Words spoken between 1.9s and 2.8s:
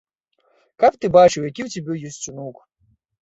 ёсць унук!